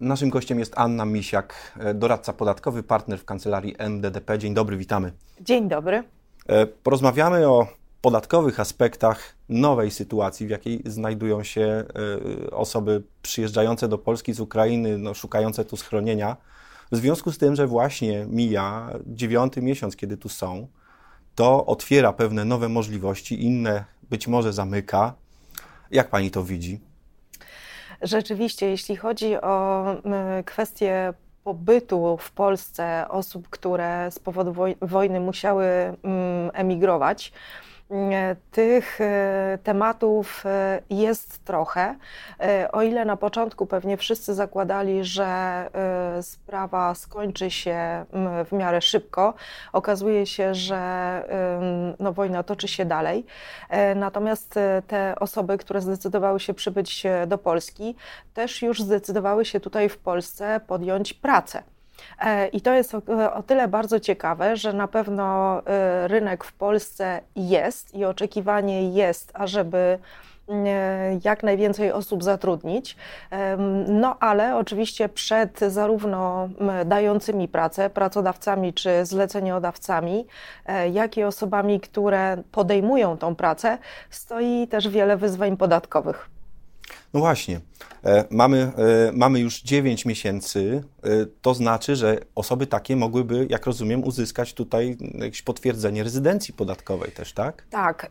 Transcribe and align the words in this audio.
Naszym 0.00 0.30
gościem 0.30 0.58
jest 0.58 0.72
Anna 0.76 1.04
Misiak, 1.04 1.72
e, 1.80 1.94
doradca 1.94 2.32
podatkowy, 2.32 2.82
partner 2.82 3.18
w 3.18 3.24
kancelarii 3.24 3.74
MDDP. 3.78 4.38
Dzień 4.38 4.54
dobry, 4.54 4.76
witamy. 4.76 5.12
Dzień 5.40 5.68
dobry. 5.68 6.04
E, 6.46 6.66
porozmawiamy 6.66 7.48
o 7.48 7.66
podatkowych 8.00 8.60
aspektach 8.60 9.34
nowej 9.48 9.90
sytuacji, 9.90 10.46
w 10.46 10.50
jakiej 10.50 10.82
znajdują 10.86 11.42
się 11.42 11.84
e, 12.46 12.50
osoby 12.50 13.02
przyjeżdżające 13.22 13.88
do 13.88 13.98
Polski 13.98 14.32
z 14.32 14.40
Ukrainy, 14.40 14.98
no, 14.98 15.14
szukające 15.14 15.64
tu 15.64 15.76
schronienia. 15.76 16.36
W 16.92 16.96
związku 16.96 17.32
z 17.32 17.38
tym, 17.38 17.56
że 17.56 17.66
właśnie 17.66 18.26
mija 18.28 18.90
dziewiąty 19.06 19.62
miesiąc, 19.62 19.96
kiedy 19.96 20.16
tu 20.16 20.28
są, 20.28 20.68
to 21.34 21.66
otwiera 21.66 22.12
pewne 22.12 22.44
nowe 22.44 22.68
możliwości, 22.68 23.44
inne 23.44 23.84
być 24.10 24.28
może 24.28 24.52
zamyka. 24.52 25.14
Jak 25.90 26.10
pani 26.10 26.30
to 26.30 26.44
widzi? 26.44 26.89
Rzeczywiście, 28.02 28.70
jeśli 28.70 28.96
chodzi 28.96 29.36
o 29.36 29.84
kwestię 30.44 31.12
pobytu 31.44 32.16
w 32.20 32.32
Polsce 32.32 33.06
osób, 33.08 33.48
które 33.48 34.10
z 34.10 34.18
powodu 34.18 34.54
wojny 34.82 35.20
musiały 35.20 35.66
emigrować, 36.52 37.32
tych 38.50 39.00
e, 39.00 39.58
tematów 39.62 40.46
e, 40.46 40.82
jest 40.90 41.44
trochę. 41.44 41.96
E, 42.40 42.72
o 42.72 42.82
ile 42.82 43.04
na 43.04 43.16
początku 43.16 43.66
pewnie 43.66 43.96
wszyscy 43.96 44.34
zakładali, 44.34 45.04
że 45.04 45.30
sprawa 46.22 46.94
skończy 46.94 47.50
się 47.50 48.04
w 48.44 48.52
miarę 48.52 48.80
szybko, 48.80 49.34
okazuje 49.72 50.26
się, 50.26 50.54
że 50.54 50.80
no, 51.98 52.12
wojna 52.12 52.42
toczy 52.42 52.68
się 52.68 52.84
dalej. 52.84 53.26
Natomiast 53.96 54.54
te 54.86 55.14
osoby, 55.20 55.58
które 55.58 55.80
zdecydowały 55.80 56.40
się 56.40 56.54
przybyć 56.54 57.06
do 57.26 57.38
Polski, 57.38 57.96
też 58.34 58.62
już 58.62 58.82
zdecydowały 58.82 59.44
się 59.44 59.60
tutaj 59.60 59.88
w 59.88 59.98
Polsce 59.98 60.60
podjąć 60.66 61.14
pracę. 61.14 61.62
E, 62.20 62.48
I 62.48 62.60
to 62.60 62.74
jest 62.74 62.94
o, 62.94 63.42
tyle 63.46 63.68
bardzo 63.68 64.00
ciekawe, 64.00 64.56
że 64.56 64.72
na 64.72 64.88
pewno 64.88 65.58
e, 65.66 66.08
rynek 66.08 66.44
w 66.44 66.52
Polsce 66.52 67.20
jest 67.36 67.94
i 67.94 68.04
oczekiwanie 68.04 68.90
jest, 68.90 69.30
ażeby 69.34 69.98
mm, 70.48 70.66
e, 70.66 71.20
jak 71.24 71.42
najwięcej 71.42 71.92
osób 71.92 72.24
zatrudnić. 72.24 72.96
No 73.88 74.16
ale 74.18 74.56
oczywiście 74.56 75.08
przed 75.08 75.58
zarówno 75.58 76.48
dającymi 76.86 77.48
pracę, 77.48 77.90
pracodawcami 77.90 78.74
czy 78.74 79.06
zleceniodawcami, 79.06 80.26
jak 80.92 81.16
i 81.16 81.24
osobami, 81.24 81.80
które 81.80 82.42
podejmują 82.52 83.18
tą 83.18 83.34
pracę, 83.34 83.78
stoi 84.10 84.68
też 84.68 84.88
wiele 84.88 85.16
wyzwań 85.16 85.56
podatkowych. 85.56 86.30
No 87.14 87.20
właśnie. 87.20 87.60
Mamy, 88.30 88.72
mamy 89.12 89.40
już 89.40 89.62
9 89.62 90.06
miesięcy, 90.06 90.82
to 91.42 91.54
znaczy, 91.54 91.96
że 91.96 92.18
osoby 92.34 92.66
takie 92.66 92.96
mogłyby, 92.96 93.46
jak 93.50 93.66
rozumiem, 93.66 94.04
uzyskać 94.04 94.54
tutaj 94.54 94.96
jakieś 95.14 95.42
potwierdzenie 95.42 96.02
rezydencji 96.02 96.54
podatkowej 96.54 97.12
też, 97.12 97.32
tak? 97.32 97.62
Tak. 97.70 98.10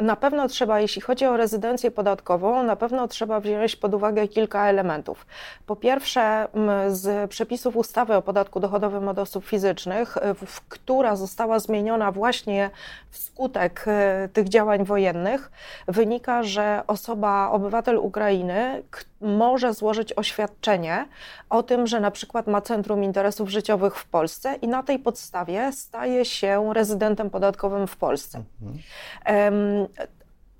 Na 0.00 0.16
pewno 0.16 0.48
trzeba, 0.48 0.80
jeśli 0.80 1.02
chodzi 1.02 1.26
o 1.26 1.36
rezydencję 1.36 1.90
podatkową, 1.90 2.62
na 2.62 2.76
pewno 2.76 3.08
trzeba 3.08 3.40
wziąć 3.40 3.76
pod 3.76 3.94
uwagę 3.94 4.28
kilka 4.28 4.68
elementów. 4.68 5.26
Po 5.66 5.76
pierwsze, 5.76 6.48
z 6.88 7.30
przepisów 7.30 7.76
ustawy 7.76 8.14
o 8.14 8.22
podatku 8.22 8.60
dochodowym 8.60 9.08
od 9.08 9.18
osób 9.18 9.44
fizycznych, 9.44 10.18
która 10.68 11.16
została 11.16 11.58
zmieniona 11.58 12.12
właśnie 12.12 12.70
wskutek 13.10 13.84
tych 14.32 14.48
działań 14.48 14.84
wojennych, 14.84 15.50
wynika, 15.88 16.42
że 16.42 16.82
osoba, 16.86 17.50
obywatel 17.50 17.96
Ukrainy, 17.96 18.82
może 19.20 19.74
złożyć 19.74 20.12
oświadczenie 20.12 21.06
o 21.50 21.62
tym, 21.62 21.86
że 21.86 21.95
na 22.00 22.10
przykład 22.10 22.46
ma 22.46 22.60
Centrum 22.60 23.04
Interesów 23.04 23.48
Życiowych 23.48 23.96
w 23.96 24.08
Polsce 24.08 24.54
i 24.54 24.68
na 24.68 24.82
tej 24.82 24.98
podstawie 24.98 25.72
staje 25.72 26.24
się 26.24 26.74
rezydentem 26.74 27.30
podatkowym 27.30 27.86
w 27.86 27.96
Polsce. 27.96 28.42
Mhm. 28.62 29.86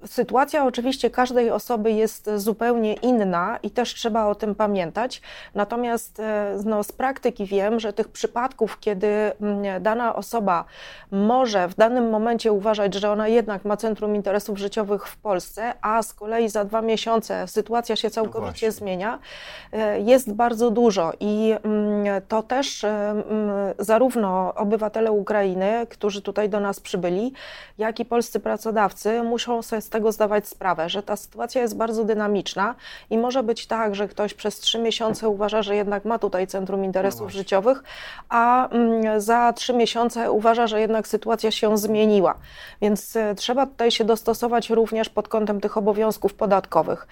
Sytuacja 0.06 0.64
oczywiście 0.64 1.10
każdej 1.10 1.50
osoby 1.50 1.92
jest 1.92 2.30
zupełnie 2.36 2.94
inna 2.94 3.58
i 3.62 3.70
też 3.70 3.94
trzeba 3.94 4.26
o 4.26 4.34
tym 4.34 4.54
pamiętać. 4.54 5.22
Natomiast 5.54 6.20
e, 6.20 6.58
no, 6.64 6.84
z 6.84 6.92
praktyki 6.92 7.46
wiem, 7.46 7.80
że 7.80 7.92
tych 7.92 8.08
przypadków, 8.08 8.80
kiedy 8.80 9.06
mm, 9.06 9.82
dana 9.82 10.14
osoba 10.14 10.64
może 11.10 11.68
w 11.68 11.74
danym 11.74 12.10
momencie 12.10 12.52
uważać, 12.52 12.94
że 12.94 13.10
ona 13.10 13.28
jednak 13.28 13.64
ma 13.64 13.76
centrum 13.76 14.16
interesów 14.16 14.58
życiowych 14.58 15.06
w 15.08 15.16
Polsce, 15.16 15.74
a 15.80 16.02
z 16.02 16.14
kolei 16.14 16.48
za 16.48 16.64
dwa 16.64 16.82
miesiące 16.82 17.48
sytuacja 17.48 17.96
się 17.96 18.10
całkowicie 18.10 18.66
no 18.66 18.72
zmienia, 18.72 19.18
e, 19.72 20.00
jest 20.00 20.32
bardzo 20.32 20.70
dużo. 20.70 21.12
I 21.20 21.54
mm, 21.62 22.22
to 22.28 22.42
też 22.42 22.84
e, 22.84 22.88
mm, 23.10 23.24
zarówno 23.78 24.54
obywatele 24.54 25.12
Ukrainy, 25.12 25.86
którzy 25.90 26.22
tutaj 26.22 26.48
do 26.48 26.60
nas 26.60 26.80
przybyli, 26.80 27.32
jak 27.78 28.00
i 28.00 28.04
polscy 28.04 28.40
pracodawcy 28.40 29.22
muszą 29.22 29.62
sobie 29.62 29.82
z 29.82 29.88
tego 29.96 30.12
zdawać 30.12 30.48
sprawę, 30.48 30.88
że 30.88 31.02
ta 31.02 31.16
sytuacja 31.16 31.62
jest 31.62 31.76
bardzo 31.76 32.04
dynamiczna 32.04 32.74
i 33.10 33.18
może 33.18 33.42
być 33.42 33.66
tak, 33.66 33.94
że 33.94 34.08
ktoś 34.08 34.34
przez 34.34 34.60
trzy 34.60 34.78
miesiące 34.78 35.28
uważa, 35.28 35.62
że 35.62 35.76
jednak 35.76 36.04
ma 36.04 36.18
tutaj 36.18 36.46
centrum 36.46 36.84
interesów 36.84 37.22
no 37.22 37.30
życiowych, 37.30 37.82
a 38.28 38.68
mm, 38.68 39.20
za 39.20 39.52
trzy 39.52 39.72
miesiące 39.72 40.30
uważa, 40.30 40.66
że 40.66 40.80
jednak 40.80 41.08
sytuacja 41.08 41.50
się 41.50 41.78
zmieniła. 41.78 42.34
Więc 42.80 43.16
e, 43.16 43.34
trzeba 43.34 43.66
tutaj 43.66 43.90
się 43.90 44.04
dostosować 44.04 44.70
również 44.70 45.08
pod 45.08 45.28
kątem 45.28 45.60
tych 45.60 45.76
obowiązków 45.76 46.34
podatkowych. 46.34 47.06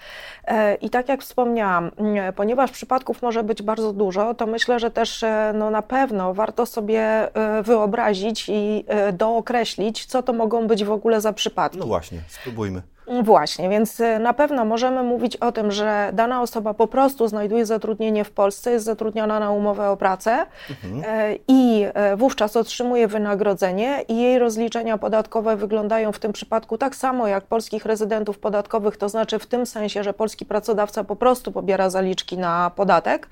E, 0.47 0.75
I 0.75 0.89
tak 0.89 1.09
jak 1.09 1.21
wspomniałam, 1.21 1.91
mm, 1.97 2.33
ponieważ 2.33 2.71
przypadków 2.71 3.21
może 3.21 3.43
być 3.43 3.61
bardzo 3.61 3.93
dużo, 3.93 4.33
to 4.33 4.47
myślę, 4.47 4.79
że 4.79 4.91
też 4.91 5.23
e, 5.23 5.53
no, 5.55 5.69
na 5.69 5.81
pewno 5.81 6.33
warto 6.33 6.65
sobie 6.65 7.29
wyobrazić 7.63 8.49
i 8.49 8.85
dookreślić, 9.13 10.05
co 10.05 10.23
to 10.23 10.33
mogą 10.33 10.67
być 10.67 10.83
w 10.83 10.91
ogóle 10.91 11.21
za 11.21 11.33
przypadki. 11.33 11.79
No 11.79 11.85
właśnie, 11.85 12.19
spróbujmy. 12.27 12.64
Bäume 12.65 12.83
Właśnie, 13.07 13.69
więc 13.69 13.99
y, 13.99 14.19
na 14.19 14.33
pewno 14.33 14.65
możemy 14.65 15.03
mówić 15.03 15.37
o 15.37 15.51
tym, 15.51 15.71
że 15.71 16.09
dana 16.13 16.41
osoba 16.41 16.73
po 16.73 16.87
prostu 16.87 17.27
znajduje 17.27 17.65
zatrudnienie 17.65 18.23
w 18.23 18.31
Polsce, 18.31 18.71
jest 18.71 18.85
zatrudniona 18.85 19.39
na 19.39 19.51
umowę 19.51 19.89
o 19.89 19.97
pracę 19.97 20.45
mhm. 20.69 21.03
E, 21.07 21.35
i 21.47 21.85
e, 21.93 22.15
wówczas 22.15 22.55
otrzymuje 22.55 23.07
wynagrodzenie 23.07 24.01
i 24.07 24.21
jej 24.21 24.39
rozliczenia 24.39 24.97
podatkowe 24.97 25.55
wyglądają 25.55 26.11
w 26.11 26.19
tym 26.19 26.33
przypadku 26.33 26.77
tak 26.77 26.95
samo 26.95 27.27
jak 27.27 27.43
polskich 27.43 27.85
rezydentów 27.85 28.39
podatkowych, 28.39 28.97
to 28.97 29.09
znaczy 29.09 29.39
w 29.39 29.45
tym 29.45 29.65
sensie, 29.65 30.03
że 30.03 30.13
polski 30.13 30.45
pracodawca 30.45 31.03
po 31.03 31.15
prostu 31.15 31.51
pobiera 31.51 31.89
zaliczki 31.89 32.37
na 32.37 32.71
podatek. 32.75 33.27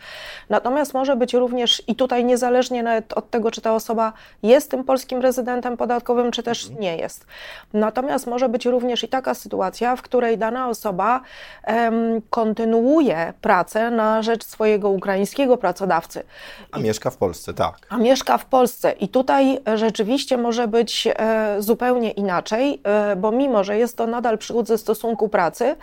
Natomiast 0.49 0.93
może 0.93 1.15
być 1.15 1.33
również 1.33 1.83
i 1.87 1.95
tutaj 1.95 2.25
niezależnie 2.25 2.83
nawet 2.83 3.13
od 3.13 3.29
tego, 3.29 3.51
czy 3.51 3.61
ta 3.61 3.75
osoba 3.75 4.13
jest 4.43 4.71
tym 4.71 4.83
polskim 4.83 5.21
rezydentem 5.21 5.77
podatkowym, 5.77 6.31
czy 6.31 6.43
też 6.43 6.63
mhm. 6.63 6.81
nie 6.81 6.97
jest. 6.97 7.25
Natomiast 7.73 8.27
może 8.27 8.49
być 8.49 8.65
również 8.65 9.03
i 9.03 9.07
taka 9.07 9.33
sytuacja, 9.33 9.62
sytuacja, 9.63 9.95
w 9.95 10.01
której 10.01 10.37
dana 10.37 10.69
osoba 10.69 11.21
um, 11.67 12.21
kontynuuje 12.29 13.33
pracę 13.41 13.91
na 13.91 14.21
rzecz 14.21 14.45
swojego 14.45 14.89
ukraińskiego 14.89 15.57
pracodawcy. 15.57 16.23
A 16.71 16.79
I, 16.79 16.83
mieszka 16.83 17.09
w 17.09 17.17
Polsce, 17.17 17.53
tak. 17.53 17.75
A 17.89 17.97
mieszka 17.97 18.37
w 18.37 18.45
Polsce. 18.45 18.91
I 18.91 19.07
tutaj 19.07 19.59
rzeczywiście 19.75 20.37
może 20.37 20.67
być 20.67 21.07
e, 21.07 21.55
zupełnie 21.59 22.11
inaczej, 22.11 22.81
e, 22.83 23.15
bo 23.15 23.31
mimo, 23.31 23.63
że 23.63 23.77
jest 23.77 23.97
to 23.97 24.07
nadal 24.07 24.37
przychód 24.37 24.67
ze 24.67 24.77
stosunku 24.77 25.29
pracy, 25.29 25.75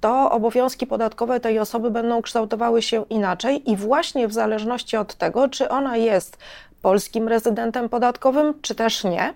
to 0.00 0.30
obowiązki 0.30 0.86
podatkowe 0.86 1.40
tej 1.40 1.58
osoby 1.58 1.90
będą 1.90 2.22
kształtowały 2.22 2.82
się 2.82 3.04
inaczej 3.10 3.70
i 3.70 3.76
właśnie 3.76 4.28
w 4.28 4.32
zależności 4.32 4.96
od 4.96 5.14
tego, 5.14 5.48
czy 5.48 5.68
ona 5.68 5.96
jest 5.96 6.38
polskim 6.82 7.28
rezydentem 7.28 7.88
podatkowym, 7.88 8.54
czy 8.62 8.74
też 8.74 9.04
nie. 9.04 9.34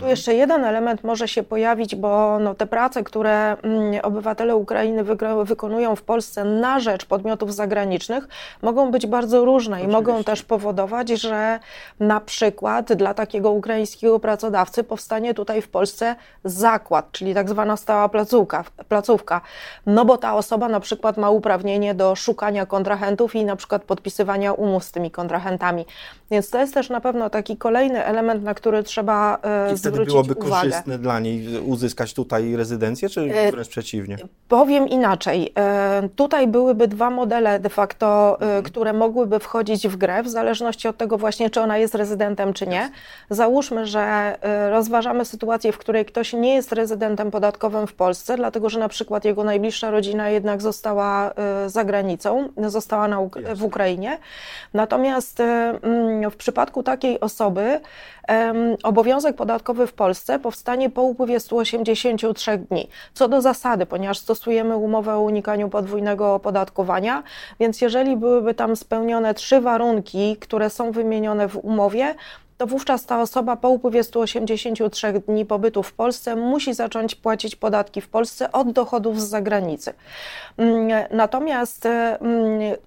Tu 0.00 0.06
jeszcze 0.06 0.34
jeden 0.34 0.64
element 0.64 1.04
może 1.04 1.28
się 1.28 1.42
pojawić, 1.42 1.96
bo 1.96 2.38
no, 2.38 2.54
te 2.54 2.66
prace, 2.66 3.04
które 3.04 3.56
mm, 3.62 4.00
obywatele 4.02 4.56
Ukrainy 4.56 5.04
wykonują 5.44 5.96
w 5.96 6.02
Polsce 6.02 6.44
na 6.44 6.80
rzecz 6.80 7.04
podmiotów 7.04 7.54
zagranicznych, 7.54 8.28
mogą 8.62 8.90
być 8.90 9.06
bardzo 9.06 9.44
różne 9.44 9.76
Oczywiście. 9.76 9.98
i 9.98 10.02
mogą 10.02 10.24
też 10.24 10.42
powodować, 10.42 11.08
że 11.08 11.60
na 12.00 12.20
przykład 12.20 12.92
dla 12.92 13.14
takiego 13.14 13.50
ukraińskiego 13.50 14.20
pracodawcy 14.20 14.84
powstanie 14.84 15.34
tutaj 15.34 15.62
w 15.62 15.68
Polsce 15.68 16.16
zakład, 16.44 17.12
czyli 17.12 17.34
tak 17.34 17.48
zwana 17.48 17.76
stała 17.76 18.08
placówka, 18.08 18.64
placówka. 18.88 19.40
No 19.86 20.04
bo 20.04 20.18
ta 20.18 20.34
osoba 20.34 20.68
na 20.68 20.80
przykład 20.80 21.16
ma 21.16 21.30
uprawnienie 21.30 21.94
do 21.94 22.14
szukania 22.14 22.66
kontrahentów 22.66 23.34
i 23.34 23.44
na 23.44 23.56
przykład 23.56 23.82
podpisywania 23.84 24.52
umów 24.52 24.84
z 24.84 24.92
tymi 24.92 25.10
kontrahentami. 25.10 25.86
Więc 26.30 26.50
to 26.50 26.58
jest 26.58 26.74
też 26.74 26.90
na 26.90 27.00
pewno 27.00 27.30
taki 27.30 27.56
kolejny 27.56 28.04
element, 28.04 28.44
na 28.44 28.54
który 28.54 28.82
trzeba 28.82 29.38
I 29.74 29.78
wtedy 29.78 30.04
byłoby 30.04 30.34
uwagę. 30.34 30.50
korzystne 30.50 30.98
dla 30.98 31.20
niej 31.20 31.58
uzyskać 31.58 32.14
tutaj 32.14 32.56
rezydencję, 32.56 33.08
czy 33.08 33.28
wręcz 33.50 33.68
przeciwnie? 33.68 34.16
Powiem 34.48 34.88
inaczej. 34.88 35.54
Tutaj 36.16 36.48
byłyby 36.48 36.88
dwa 36.88 37.10
modele 37.10 37.60
de 37.60 37.68
facto, 37.68 38.38
mhm. 38.40 38.62
które 38.62 38.92
mogłyby 38.92 39.38
wchodzić 39.38 39.88
w 39.88 39.96
grę, 39.96 40.22
w 40.22 40.28
zależności 40.28 40.88
od 40.88 40.96
tego 40.96 41.18
właśnie, 41.18 41.50
czy 41.50 41.60
ona 41.60 41.78
jest 41.78 41.94
rezydentem, 41.94 42.52
czy 42.52 42.66
nie. 42.66 42.90
Załóżmy, 43.30 43.86
że 43.86 44.36
rozważamy 44.70 45.24
sytuację, 45.24 45.72
w 45.72 45.78
której 45.78 46.04
ktoś 46.04 46.32
nie 46.32 46.54
jest 46.54 46.72
rezydentem 46.72 47.30
podatkowym 47.30 47.86
w 47.86 47.94
Polsce, 47.94 48.36
dlatego 48.36 48.70
że 48.70 48.80
na 48.80 48.88
przykład 48.88 49.24
jego 49.24 49.44
najbliższa 49.44 49.90
rodzina 49.90 50.30
jednak 50.30 50.62
została 50.62 51.32
za 51.66 51.84
granicą, 51.84 52.48
została 52.56 53.08
na, 53.08 53.18
w 53.54 53.64
Ukrainie. 53.64 54.18
Natomiast 54.74 55.40
mm, 55.40 56.30
w 56.30 56.36
przypadku 56.36 56.82
takiej 56.82 57.20
osoby 57.20 57.80
obowiązek 58.82 59.36
podatkowy 59.42 59.86
w 59.86 59.92
Polsce 59.92 60.38
powstanie 60.38 60.90
po 60.90 61.02
upływie 61.02 61.40
183 61.40 62.58
dni. 62.58 62.88
Co 63.14 63.28
do 63.28 63.40
zasady, 63.40 63.86
ponieważ 63.86 64.18
stosujemy 64.18 64.76
umowę 64.76 65.14
o 65.14 65.20
unikaniu 65.20 65.68
podwójnego 65.68 66.34
opodatkowania, 66.34 67.22
więc 67.60 67.80
jeżeli 67.80 68.16
byłyby 68.16 68.54
tam 68.54 68.76
spełnione 68.76 69.34
trzy 69.34 69.60
warunki, 69.60 70.36
które 70.36 70.70
są 70.70 70.92
wymienione 70.92 71.48
w 71.48 71.56
umowie, 71.56 72.14
to 72.62 72.66
wówczas 72.66 73.06
ta 73.06 73.22
osoba 73.22 73.56
po 73.56 73.68
upływie 73.68 74.04
183 74.04 75.12
dni 75.28 75.46
pobytu 75.46 75.82
w 75.82 75.92
Polsce 75.92 76.36
musi 76.36 76.74
zacząć 76.74 77.14
płacić 77.14 77.56
podatki 77.56 78.00
w 78.00 78.08
Polsce 78.08 78.52
od 78.52 78.72
dochodów 78.72 79.20
z 79.20 79.24
zagranicy. 79.24 79.94
Mm, 80.56 81.06
natomiast, 81.10 81.86
mm, 81.86 82.20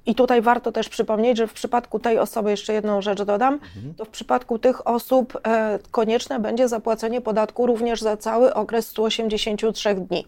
i 0.05 0.15
tutaj 0.15 0.41
warto 0.41 0.71
też 0.71 0.89
przypomnieć, 0.89 1.37
że 1.37 1.47
w 1.47 1.53
przypadku 1.53 1.99
tej 1.99 2.19
osoby, 2.19 2.51
jeszcze 2.51 2.73
jedną 2.73 3.01
rzecz 3.01 3.21
dodam, 3.21 3.53
mhm. 3.53 3.93
to 3.97 4.05
w 4.05 4.09
przypadku 4.09 4.59
tych 4.59 4.87
osób 4.87 5.39
e, 5.47 5.79
konieczne 5.91 6.39
będzie 6.39 6.67
zapłacenie 6.67 7.21
podatku 7.21 7.67
również 7.67 8.01
za 8.01 8.17
cały 8.17 8.53
okres 8.53 8.87
183 8.87 9.95
dni 9.95 10.25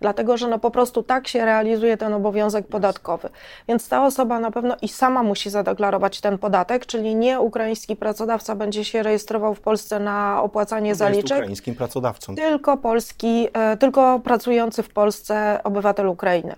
dlatego 0.00 0.36
że 0.36 0.48
no 0.48 0.58
po 0.58 0.70
prostu 0.70 1.02
tak 1.02 1.28
się 1.28 1.44
realizuje 1.44 1.96
ten 1.96 2.12
obowiązek 2.12 2.66
podatkowy. 2.66 3.28
Więc 3.68 3.88
ta 3.88 4.06
osoba 4.06 4.40
na 4.40 4.50
pewno 4.50 4.76
i 4.82 4.88
sama 4.88 5.22
musi 5.22 5.50
zadeklarować 5.50 6.20
ten 6.20 6.38
podatek, 6.38 6.86
czyli 6.86 7.14
nie 7.14 7.40
ukraiński 7.40 7.96
pracodawca 7.96 8.54
będzie 8.54 8.84
się 8.84 9.02
rejestrował 9.02 9.54
w 9.54 9.60
Polsce 9.60 10.00
na 10.00 10.42
opłacanie 10.42 10.88
jest 10.88 10.98
zaliczek. 10.98 11.38
ukraińskim 11.38 11.74
pracodawcą. 11.74 12.34
Tylko 12.34 12.76
polski, 12.76 13.48
e, 13.52 13.76
tylko 13.76 14.20
pracujący 14.20 14.82
w 14.82 14.88
Polsce 14.88 15.60
obywatel 15.64 16.06
Ukrainy. 16.08 16.56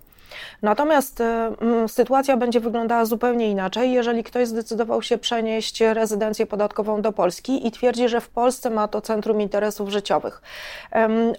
Natomiast 0.63 1.21
e, 1.21 1.53
sytuacja 1.89 2.37
będzie 2.37 2.61
wyglądała 2.61 3.05
zupełnie 3.05 3.51
inaczej, 3.51 3.93
jeżeli 3.93 4.25
ktoś 4.25 4.49
zdecydował 4.49 5.03
się 5.03 5.19
przenieść 5.19 5.81
rezydencję 5.81 6.47
podatkową 6.47 7.03
do 7.03 7.13
Polski 7.13 7.67
i 7.67 7.71
twierdzi, 7.71 8.09
że 8.09 8.21
w 8.21 8.29
Polsce 8.29 8.71
ma 8.71 8.89
to 8.89 9.01
centrum 9.01 9.41
interesów 9.41 9.89
życiowych. 9.89 10.43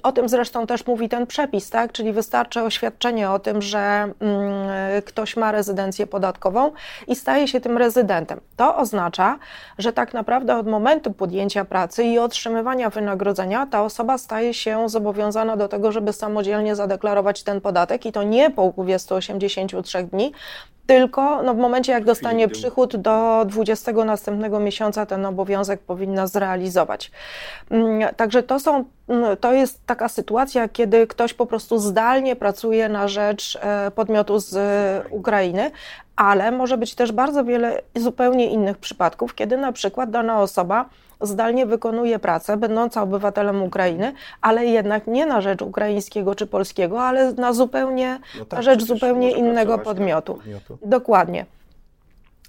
O 0.04 0.12
tym 0.12 0.30
zresztą 0.30 0.68
też 0.68 0.88
mówi 0.88 1.10
ten 1.10 1.28
przepis, 1.28 1.70
tak? 1.70 1.92
czyli 1.92 2.14
wystarczy 2.14 2.62
oświadczenie 2.62 3.32
o 3.32 3.40
tym, 3.40 3.62
że 3.62 4.14
ktoś 5.06 5.38
ma 5.38 5.52
rezydencję 5.52 6.08
podatkową 6.08 6.72
i 7.08 7.16
staje 7.16 7.48
się 7.48 7.62
tym 7.62 7.78
rezydentem. 7.78 8.40
To 8.56 8.78
oznacza, 8.78 9.40
że 9.78 9.94
tak 9.94 10.14
naprawdę 10.14 10.58
od 10.58 10.68
momentu 10.68 11.14
podjęcia 11.14 11.66
pracy 11.66 12.04
i 12.04 12.20
otrzymywania 12.20 12.90
wynagrodzenia 12.90 13.66
ta 13.66 13.84
osoba 13.84 14.18
staje 14.18 14.54
się 14.54 14.90
zobowiązana 14.90 15.58
do 15.58 15.68
tego, 15.68 15.92
żeby 15.92 16.14
samodzielnie 16.14 16.76
zadeklarować 16.76 17.44
ten 17.44 17.62
podatek 17.62 18.06
i 18.06 18.12
to 18.12 18.24
nie 18.24 18.52
po 18.52 18.64
upływie 18.78 19.00
183 19.00 20.04
dni, 20.04 20.32
tylko 20.88 21.44
no, 21.44 21.54
w 21.54 21.58
momencie, 21.58 21.92
jak 21.92 22.06
dostanie 22.06 22.48
przychód 22.48 22.96
do 22.96 23.46
20 23.46 23.92
następnego 23.92 24.60
miesiąca, 24.60 25.06
ten 25.06 25.26
obowiązek 25.26 25.80
powinna 25.80 26.28
zrealizować. 26.28 27.12
Mm, 27.70 28.16
także 28.16 28.44
to, 28.44 28.60
są, 28.60 28.86
mm, 29.08 29.38
to 29.38 29.54
jest 29.54 29.86
taka 29.86 30.10
sytuacja, 30.10 30.68
kiedy 30.68 31.08
ktoś 31.08 31.34
po 31.34 31.46
prostu 31.46 31.78
zdalnie 31.78 32.36
pracuje 32.36 32.90
na 32.90 33.08
rzecz 33.08 33.60
e, 33.62 33.92
podmiotu 33.92 34.40
z 34.40 34.58
Ukrainy, 35.10 35.72
ale 36.16 36.52
może 36.52 36.78
być 36.78 36.96
też 36.96 37.12
bardzo 37.12 37.44
wiele 37.44 37.82
zupełnie 37.96 38.52
innych 38.52 38.78
przypadków, 38.78 39.36
kiedy 39.36 39.58
na 39.58 39.72
przykład 39.72 40.10
dana 40.10 40.42
osoba 40.42 40.90
zdalnie 41.22 41.66
wykonuje 41.66 42.20
pracę, 42.20 42.58
będąca 42.58 43.02
obywatelem 43.02 43.64
Ukrainy, 43.64 44.14
ale 44.42 44.66
jednak 44.66 45.08
nie 45.08 45.26
na 45.26 45.42
rzecz 45.42 45.62
ukraińskiego 45.62 46.36
czy 46.36 46.48
polskiego, 46.48 47.04
ale 47.04 47.34
na 47.34 47.54
zupełnie 47.54 48.20
no 48.40 48.46
tak, 48.46 48.60
na 48.60 48.64
rzecz 48.64 48.84
zupełnie 48.84 49.32
innego 49.32 49.78
podmiotu. 49.78 50.34
podmiotu. 50.34 50.78
Dokładnie. 50.82 51.46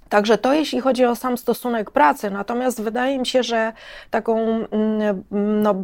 Także 0.09 0.39
to 0.39 0.53
jeśli 0.53 0.81
chodzi 0.81 1.05
o 1.05 1.17
sam 1.17 1.39
stosunek 1.39 1.91
pracy, 1.91 2.31
natomiast 2.31 2.83
wydaje 2.83 3.19
mi 3.19 3.27
się, 3.27 3.43
że 3.43 3.73
taką 4.11 4.39
mm, 4.39 5.25
no, 5.63 5.75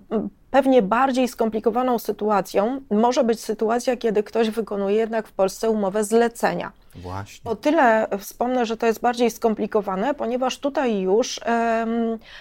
pewnie 0.50 0.82
bardziej 0.82 1.28
skomplikowaną 1.28 1.98
sytuacją 1.98 2.80
może 2.90 3.24
być 3.24 3.40
sytuacja, 3.40 3.96
kiedy 3.96 4.22
ktoś 4.22 4.50
wykonuje 4.50 4.96
jednak 4.96 5.28
w 5.28 5.32
Polsce 5.32 5.70
umowę 5.70 6.04
zlecenia. 6.04 6.72
Właśnie. 6.96 7.50
O 7.50 7.56
tyle 7.56 8.06
wspomnę, 8.18 8.66
że 8.66 8.76
to 8.76 8.86
jest 8.86 9.00
bardziej 9.00 9.30
skomplikowane, 9.30 10.14
ponieważ 10.14 10.58
tutaj 10.58 11.00
już 11.00 11.40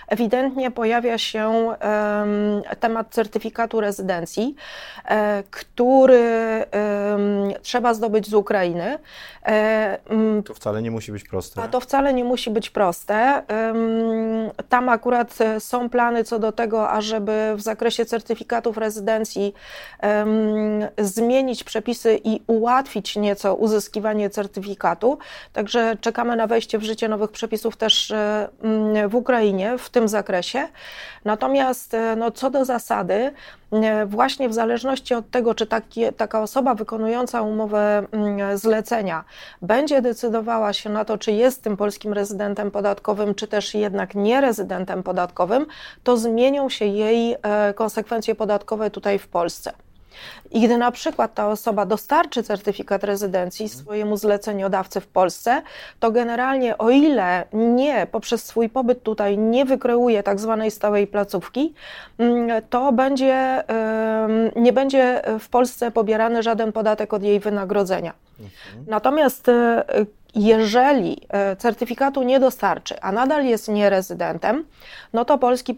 ewidentnie 0.08 0.72
pojawia 0.72 1.18
się 1.18 1.76
temat 2.80 3.08
certyfikatu 3.10 3.82
rezydencji, 3.82 4.56
um, 5.10 5.44
który 5.52 6.24
trzeba 7.62 7.94
zdobyć 7.94 8.30
z 8.30 8.34
Ukrainy. 8.34 8.98
E, 9.46 9.98
to 10.46 10.54
wcale 10.54 10.82
nie 10.82 10.92
musi 10.92 11.12
być 11.12 11.24
proste. 11.24 11.62
A 11.62 11.68
to 11.68 11.80
wcale 11.80 12.14
nie 12.14 12.24
musi 12.24 12.50
być 12.50 12.70
proste. 12.70 13.44
Tam 14.70 14.90
akurat 14.90 15.38
są 15.60 15.90
plany 15.90 16.24
co 16.24 16.40
do 16.40 16.52
tego, 16.52 16.90
ażeby 16.90 17.54
w 17.56 17.62
zakresie 17.62 18.06
certyfikatów 18.06 18.78
rezydencji 18.78 19.54
zmienić 20.98 21.64
przepisy 21.64 22.20
i 22.24 22.42
ułatwić 22.48 23.16
nieco 23.16 23.56
uzyskiwanie 23.56 24.30
certyfikatu 24.30 24.43
certyfikatu. 24.44 25.18
Także 25.54 25.98
czekamy 26.02 26.36
na 26.36 26.48
wejście 26.48 26.78
w 26.78 26.84
życie 26.84 27.08
nowych 27.08 27.32
przepisów 27.32 27.76
też 27.76 28.12
e, 28.12 28.50
mm, 28.64 29.10
w 29.10 29.16
Ukrainie 29.16 29.78
w 29.78 29.90
tym 29.90 30.08
zakresie. 30.08 30.68
Natomiast 31.26 31.94
e, 31.94 32.16
no, 32.16 32.32
co 32.32 32.50
do 32.50 32.66
zasady, 32.66 33.32
e, 33.72 34.06
właśnie 34.06 34.50
w 34.50 34.54
zależności 34.54 35.14
od 35.14 35.30
tego, 35.30 35.56
czy 35.56 35.68
taki, 35.68 36.14
taka 36.18 36.42
osoba 36.42 36.76
wykonująca 36.76 37.42
umowę 37.42 38.04
mm, 38.12 38.58
zlecenia 38.58 39.24
będzie 39.62 40.02
decydowała 40.02 40.74
się 40.74 40.90
na 40.90 41.06
to, 41.06 41.18
czy 41.18 41.32
jest 41.32 41.64
tym 41.64 41.78
polskim 41.78 42.14
rezydentem 42.14 42.72
podatkowym, 42.72 43.36
czy 43.36 43.48
też 43.48 43.74
jednak 43.74 44.16
nie 44.16 44.42
rezydentem 44.42 45.04
podatkowym, 45.04 45.66
to 46.04 46.18
zmienią 46.18 46.70
się 46.70 46.86
jej 46.86 47.36
konsekwencje 47.76 48.36
podatkowe 48.36 48.90
tutaj 48.90 49.20
w 49.20 49.28
Polsce. 49.28 49.74
I 50.52 50.62
gdy 50.62 50.78
na 50.78 50.92
przykład 50.92 51.34
ta 51.34 51.50
osoba 51.50 51.86
dostarczy 51.86 52.44
certyfikat 52.44 53.04
rezydencji 53.04 53.70
swojemu 53.70 54.18
zleceniodawcy 54.18 55.02
w 55.02 55.08
Polsce, 55.08 55.62
to 56.00 56.12
generalnie 56.12 56.78
o 56.78 56.90
ile 56.90 57.46
nie 57.54 58.08
poprzez 58.12 58.44
swój 58.44 58.70
pobyt 58.70 59.04
tutaj 59.04 59.38
nie 59.38 59.66
wykreuje 59.66 60.24
tak 60.24 60.40
zwanej 60.40 60.72
stałej 60.72 61.08
placówki, 61.08 61.74
mm, 62.18 62.62
to 62.70 62.92
będzie, 62.92 63.64
nie 64.56 64.74
będzie 64.74 65.22
w 65.40 65.50
Polsce 65.50 65.92
pobierany 65.92 66.44
żaden 66.44 66.72
podatek 66.72 67.14
od 67.14 67.24
jej 67.24 67.40
wynagrodzenia. 67.40 68.14
Mhm. 68.40 68.86
Natomiast 68.88 69.50
e, 69.50 69.84
jeżeli 70.36 71.22
e, 71.30 71.56
certyfikatu 71.56 72.24
nie 72.24 72.40
dostarczy, 72.40 73.02
a 73.02 73.12
nadal 73.12 73.46
jest 73.46 73.68
nierezydentem, 73.68 74.66
no 75.14 75.26
to 75.26 75.38
polski, 75.38 75.76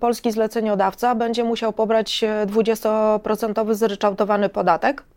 polski 0.00 0.32
zleceniodawca 0.32 1.14
będzie 1.14 1.44
musiał 1.44 1.72
pobrać 1.72 2.24
20% 2.46 3.70
e, 3.70 3.74
zryczałtowany 3.74 4.48
podatek. 4.48 5.00
E, 5.00 5.13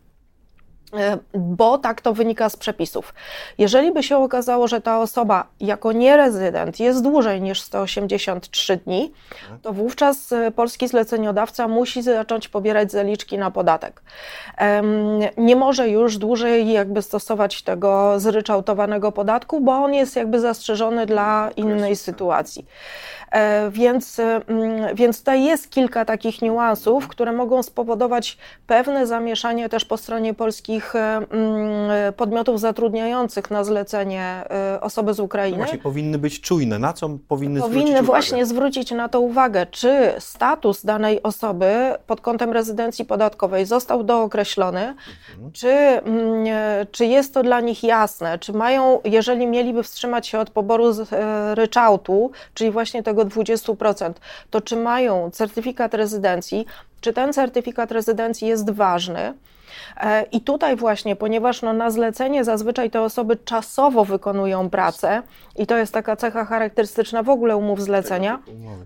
bo 1.34 1.78
tak 1.78 2.00
to 2.00 2.14
wynika 2.14 2.48
z 2.48 2.56
przepisów. 2.56 3.14
Jeżeli 3.58 3.92
by 3.92 4.02
się 4.02 4.16
okazało, 4.16 4.68
że 4.68 4.80
ta 4.80 5.00
osoba 5.00 5.46
jako 5.60 5.92
nierezydent 5.92 6.80
jest 6.80 7.02
dłużej 7.02 7.42
niż 7.42 7.60
183 7.60 8.76
dni, 8.76 9.12
to 9.62 9.72
wówczas 9.72 10.32
e, 10.32 10.50
polski 10.50 10.88
zleceniodawca 10.88 11.68
musi 11.68 12.02
zacząć 12.02 12.48
pobierać 12.48 12.92
zaliczki 12.92 13.38
na 13.38 13.50
podatek. 13.50 14.02
Nie 15.36 15.56
może 15.56 15.88
już 15.88 16.18
dłużej 16.18 16.72
jakby 16.72 17.02
stosować 17.02 17.62
tego 17.62 18.20
zryczałtowanego 18.20 19.12
podatku, 19.12 19.60
bo 19.60 19.72
on 19.72 19.94
jest 19.94 20.16
jakby 20.16 20.40
zastrzeżony 20.40 21.06
dla 21.06 21.50
innej 21.56 21.96
sytuacji. 21.96 22.66
E, 23.30 23.70
więc, 23.70 24.20
mm, 24.20 24.94
więc 24.94 25.18
tutaj 25.18 25.44
jest 25.44 25.70
kilka 25.70 26.04
takich 26.04 26.42
niuansów, 26.42 27.08
które 27.08 27.32
mogą 27.32 27.62
spowodować 27.62 28.38
pewne 28.66 29.06
zamieszanie 29.06 29.68
też 29.68 29.84
po 29.84 29.96
stronie 29.96 30.34
polskich 30.34 30.77
wszystkich 30.78 30.92
podmiotów 32.16 32.60
zatrudniających 32.60 33.50
na 33.50 33.64
zlecenie 33.64 34.44
osoby 34.80 35.14
z 35.14 35.20
Ukrainy. 35.20 35.56
Właśnie 35.56 35.78
powinny 35.78 36.18
być 36.18 36.40
czujne. 36.40 36.78
Na 36.78 36.92
co 36.92 37.08
powinny 37.28 37.60
Powinny 37.60 37.86
zwrócić 37.86 38.06
właśnie 38.06 38.36
uwagę? 38.36 38.46
zwrócić 38.46 38.90
na 38.90 39.08
to 39.08 39.20
uwagę, 39.20 39.66
czy 39.66 40.12
status 40.18 40.84
danej 40.84 41.22
osoby 41.22 41.94
pod 42.06 42.20
kątem 42.20 42.52
rezydencji 42.52 43.04
podatkowej 43.04 43.66
został 43.66 44.04
dookreślony, 44.04 44.80
mhm. 44.80 45.52
czy, 45.52 46.00
czy 46.92 47.06
jest 47.06 47.34
to 47.34 47.42
dla 47.42 47.60
nich 47.60 47.84
jasne, 47.84 48.38
czy 48.38 48.52
mają, 48.52 49.00
jeżeli 49.04 49.46
mieliby 49.46 49.82
wstrzymać 49.82 50.26
się 50.26 50.38
od 50.38 50.50
poboru 50.50 50.92
z 50.92 51.08
ryczałtu, 51.58 52.30
czyli 52.54 52.70
właśnie 52.70 53.02
tego 53.02 53.24
20%, 53.24 54.12
to 54.50 54.60
czy 54.60 54.76
mają 54.76 55.30
certyfikat 55.30 55.94
rezydencji, 55.94 56.66
czy 57.00 57.12
ten 57.12 57.32
certyfikat 57.32 57.92
rezydencji 57.92 58.48
jest 58.48 58.70
ważny. 58.70 59.34
E, 59.96 60.22
I 60.22 60.40
tutaj 60.40 60.76
właśnie, 60.76 61.16
ponieważ 61.16 61.62
no 61.62 61.72
na 61.72 61.90
zlecenie 61.90 62.44
zazwyczaj 62.44 62.90
te 62.90 63.02
osoby 63.02 63.36
czasowo 63.36 64.04
wykonują 64.04 64.70
pracę 64.70 65.22
i 65.56 65.66
to 65.66 65.76
jest 65.76 65.92
taka 65.92 66.16
cecha 66.16 66.44
charakterystyczna 66.44 67.22
w 67.22 67.30
ogóle 67.30 67.56
umów 67.56 67.82
zlecenia, 67.82 68.38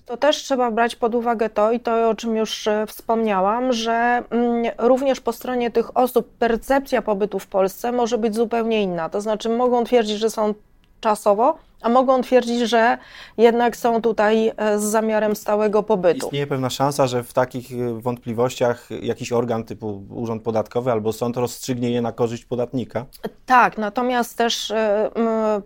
to 0.07 0.17
też 0.17 0.37
trzeba 0.37 0.71
brać 0.71 0.97
pod 0.97 1.15
uwagę 1.15 1.51
to 1.51 1.73
i 1.73 1.81
to, 1.81 2.09
o 2.09 2.15
czym 2.15 2.37
już 2.37 2.67
e, 2.67 2.87
wspomniałam, 2.87 3.73
że 3.73 4.23
mm, 4.31 4.73
również 4.79 5.21
po 5.21 5.33
stronie 5.33 5.71
tych 5.71 5.97
osób 5.97 6.37
percepcja 6.39 7.03
pobytu 7.03 7.39
w 7.39 7.47
Polsce 7.47 7.93
może 7.93 8.19
być 8.19 8.35
zupełnie 8.35 8.83
inna. 8.83 9.09
To 9.09 9.21
znaczy 9.21 9.49
mogą 9.49 9.85
twierdzić, 9.85 10.19
że 10.19 10.31
są 10.31 10.55
czasowo, 11.01 11.59
a 11.83 11.89
mogą 11.89 12.23
twierdzić, 12.23 12.61
że 12.61 12.99
jednak 13.39 13.77
są 13.77 14.03
tutaj 14.03 14.53
e, 14.57 14.79
z 14.79 14.83
zamiarem 14.83 15.37
stałego 15.37 15.83
pobytu. 15.83 16.27
Istnieje 16.27 16.47
pewna 16.47 16.71
szansa, 16.71 17.07
że 17.07 17.23
w 17.23 17.33
takich 17.33 17.73
e, 17.73 18.01
wątpliwościach 18.01 18.89
jakiś 19.03 19.33
organ 19.33 19.65
typu 19.65 20.03
Urząd 20.11 20.43
Podatkowy 20.43 20.93
albo 20.93 21.12
sąd 21.12 21.37
rozstrzygnie 21.37 21.91
je 21.91 22.03
na 22.03 22.12
korzyść 22.12 22.45
podatnika? 22.45 23.07
Tak, 23.47 23.79
natomiast 23.79 24.39
też 24.39 24.71
y, 24.71 24.75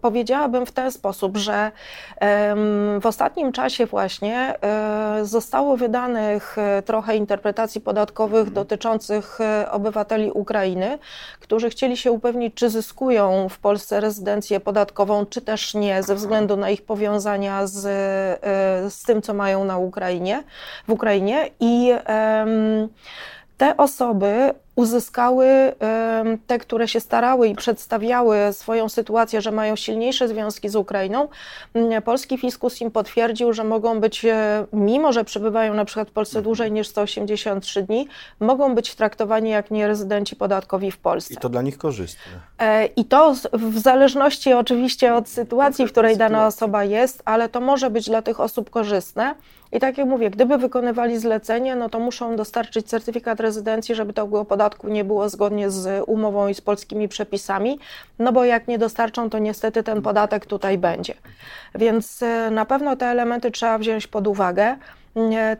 powiedziałabym 0.00 0.66
w 0.66 0.73
ten 0.73 0.92
sposób, 0.92 1.37
że 1.37 1.73
w 3.00 3.06
ostatnim 3.06 3.52
czasie 3.52 3.87
właśnie 3.87 4.54
zostało 5.23 5.76
wydanych 5.76 6.56
trochę 6.85 7.16
interpretacji 7.16 7.80
podatkowych 7.80 8.38
mhm. 8.38 8.54
dotyczących 8.54 9.38
obywateli 9.70 10.30
Ukrainy, 10.30 10.99
którzy 11.40 11.70
chcieli 11.70 11.96
się 11.96 12.12
upewnić, 12.12 12.54
czy 12.54 12.70
zyskują 12.70 13.49
w 13.49 13.58
Polsce 13.58 14.00
rezydencję 14.00 14.61
podatkową, 14.61 15.26
czy 15.26 15.40
też 15.40 15.75
nie 15.75 16.02
ze 16.06 16.14
względu 16.14 16.56
na 16.56 16.70
ich 16.70 16.82
powiązania 16.82 17.66
z, 17.66 17.86
e, 17.86 18.90
z 18.90 19.02
tym, 19.02 19.22
co 19.22 19.34
mają 19.34 19.64
na 19.64 19.78
Ukrainie, 19.78 20.42
w 20.88 20.92
Ukrainie. 20.92 21.50
I 21.60 21.92
te 23.56 23.76
osoby 23.76 24.54
uzyskały 24.76 25.47
te, 26.47 26.59
które 26.59 26.88
się 26.88 27.00
starały 27.00 27.49
i 27.49 27.54
przedstawiały 27.54 28.38
swoją 28.52 28.88
sytuację, 28.88 29.40
że 29.40 29.52
mają 29.52 29.76
silniejsze 29.76 30.28
związki 30.28 30.68
z 30.68 30.76
Ukrainą. 30.76 31.28
Mm, 31.75 32.02
polski 32.02 32.38
fiskus 32.38 32.80
im 32.80 32.90
potwierdził, 32.90 33.52
że 33.52 33.64
mogą 33.64 34.00
być, 34.00 34.25
e, 34.25 34.66
mimo 34.73 35.12
że 35.12 35.25
przebywają 35.25 35.75
na 35.75 35.85
przykład 35.85 36.09
w 36.09 36.12
Polsce 36.12 36.42
dłużej 36.42 36.73
niż 36.73 36.88
183 36.88 37.83
dni, 37.83 38.09
mogą 38.40 38.75
być 38.75 38.95
traktowani 38.95 39.50
jak 39.50 39.71
nierezydenci 39.71 40.37
podatkowi 40.37 40.90
w 40.90 40.99
Polsce. 40.99 41.35
I 41.35 41.37
to 41.37 41.49
dla 41.49 41.62
nich 41.62 41.78
korzystne. 41.78 42.33
E, 42.59 42.87
I 42.87 43.04
to 43.04 43.35
w 43.52 43.78
zależności 43.78 44.52
oczywiście 44.52 45.14
od 45.14 45.28
sytuacji, 45.28 45.87
w 45.87 45.92
której 45.92 46.16
dana 46.16 46.47
osoba 46.47 46.85
jest, 46.85 47.23
ale 47.25 47.49
to 47.49 47.61
może 47.61 47.90
być 47.90 48.06
dla 48.06 48.23
tych 48.23 48.40
osób 48.40 48.71
korzystne. 48.71 49.35
I 49.73 49.80
tak 49.80 49.99
jak 49.99 50.09
mówię, 50.09 50.30
gdyby 50.30 50.59
wykonywali 50.59 51.18
zlecenie, 51.18 51.76
no 51.76 51.88
to 51.88 52.00
muszą 52.00 52.37
dostarczyć 52.37 52.87
certyfikat 52.87 53.40
rezydencji, 53.40 53.95
żeby 53.95 54.12
to 54.12 54.26
było 54.26 54.45
podatku 54.66 54.88
nie 54.88 55.04
było 55.04 55.28
zgodnie 55.28 55.70
z 55.70 56.04
umową 56.06 56.49
i 56.49 56.54
z 56.54 56.61
polskimi 56.61 57.08
przepisami, 57.08 57.78
no 58.18 58.32
bo 58.32 58.44
jak 58.44 58.68
nie 58.68 58.78
dostarczą, 58.78 59.30
to 59.30 59.38
niestety 59.38 59.82
ten 59.82 60.02
podatek 60.02 60.46
tutaj 60.46 60.78
będzie. 60.78 61.14
Więc 61.75 62.23
e, 62.23 62.50
na 62.50 62.64
pewno 62.64 62.96
te 62.96 63.06
elementy 63.06 63.50
trzeba 63.50 63.78
wziąć 63.78 64.06
pod 64.06 64.26
uwagę. 64.26 64.76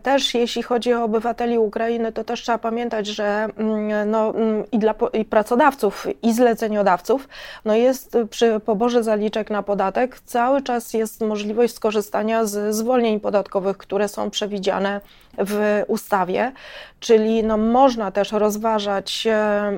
Też 0.03 0.33
jeśli 0.33 0.63
chodzi 0.63 0.93
o 0.93 1.03
obywateli 1.03 1.57
Ukrainy, 1.57 2.11
to 2.11 2.23
też 2.23 2.41
trzeba 2.41 2.57
pamiętać, 2.57 3.07
że 3.07 3.47
mm, 3.57 4.11
no, 4.11 4.29
mm, 4.35 4.63
i 4.71 4.79
dla 4.79 4.95
i 5.13 5.25
pracodawców, 5.25 6.07
i 6.21 6.33
zleceniodawców 6.33 7.27
no 7.65 7.75
jest 7.75 8.17
przy 8.29 8.59
poborze 8.59 9.03
zaliczek 9.03 9.49
na 9.49 9.63
podatek 9.63 10.19
cały 10.19 10.61
czas 10.61 10.93
jest 10.93 11.21
możliwość 11.21 11.73
skorzystania 11.73 12.45
z 12.45 12.75
zwolnień 12.75 13.19
podatkowych, 13.19 13.77
które 13.77 14.07
są 14.07 14.29
przewidziane 14.29 15.01
w 15.37 15.83
ustawie, 15.87 16.51
czyli 16.99 17.43
no, 17.43 17.57
można 17.57 18.11
też 18.11 18.31
rozważać 18.31 19.27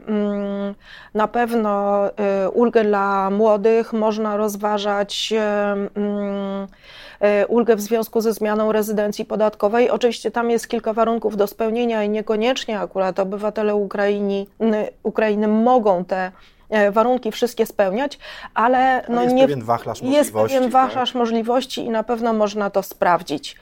mm, 0.08 0.76
na 1.14 1.28
pewno 1.28 2.04
y, 2.08 2.50
ulgę 2.50 2.84
dla 2.84 3.30
młodych, 3.30 3.94
można 3.94 4.38
rozważać 4.38 5.34
y, 5.34 6.00
ulgę 7.48 7.76
w 7.76 7.82
związku 7.82 8.22
ze 8.22 8.34
zmianą 8.34 8.72
rezydencji 8.72 9.26
podatkowej. 9.26 9.90
Oczywiście 9.90 10.32
tam 10.32 10.52
jest 10.52 10.68
kilka 10.68 10.94
warunków 10.94 11.38
do 11.38 11.48
spełnienia 11.48 12.04
i 12.04 12.10
niekoniecznie 12.10 12.80
akurat 12.80 13.20
obywatele 13.20 13.76
Ukrainy, 13.76 14.46
Ukrainy 15.04 15.48
mogą 15.48 16.06
te 16.06 16.32
e, 16.70 16.92
warunki 16.92 17.32
wszystkie 17.32 17.66
spełniać, 17.66 18.20
ale 18.54 19.06
no 19.10 19.24
jest 19.24 19.36
nie, 19.36 19.44
pewien 19.44 19.64
wachlarz 19.64 20.02
jest 20.02 20.34
pewien 20.34 20.64
tak? 20.64 20.72
wachlarz 20.72 21.12
tak? 21.12 21.20
możliwości 21.20 21.86
i 21.86 21.90
na 21.90 22.04
pewno 22.04 22.34
można 22.34 22.70
to 22.70 22.84
sprawdzić. 22.84 23.56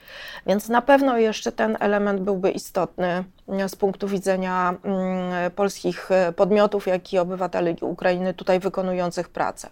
Więc 0.46 0.68
na 0.68 0.82
pewno 0.82 1.18
jeszcze 1.18 1.52
ten 1.52 1.76
element 1.80 2.20
byłby 2.20 2.50
istotny 2.50 3.24
e, 3.48 3.68
z 3.68 3.76
punktu 3.76 4.08
widzenia 4.08 4.74
mm, 4.84 5.50
polskich 5.50 6.10
e, 6.10 6.32
podmiotów, 6.32 6.86
jak 6.86 7.12
i 7.12 7.18
obywateli 7.18 7.76
Ukrainy 7.80 8.34
tutaj 8.34 8.60
wykonujących 8.60 9.28
pracę. 9.28 9.68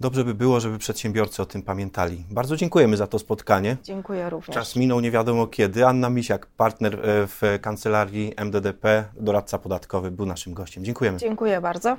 Dobrze 0.00 0.24
by 0.24 0.34
było, 0.34 0.60
żeby 0.60 0.78
przedsiębiorcy 0.78 1.42
o 1.42 1.46
tym 1.46 1.62
pamiętali. 1.62 2.24
Bardzo 2.30 2.56
dziękujemy 2.56 2.96
za 2.96 3.06
to 3.06 3.18
spotkanie. 3.18 3.76
Dziękuję 3.84 4.30
również. 4.30 4.54
Czas 4.54 4.76
minął 4.76 5.00
nie 5.00 5.10
wiadomo 5.10 5.46
kiedy. 5.46 5.86
Anna 5.86 6.10
Misiak, 6.10 6.46
partner 6.46 6.94
e, 6.94 7.26
w 7.26 7.42
kancelarii 7.60 8.32
MDDP, 8.36 9.04
doradca 9.16 9.58
podatkowy, 9.58 10.10
był 10.10 10.26
naszym 10.26 10.54
gościem. 10.54 10.84
Dziękujemy. 10.84 11.18
Dziękuję 11.18 11.60
bardzo. 11.60 11.96